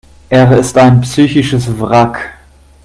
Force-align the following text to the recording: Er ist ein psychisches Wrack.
Er 0.31 0.57
ist 0.57 0.79
ein 0.79 1.01
psychisches 1.01 1.79
Wrack. 1.79 2.33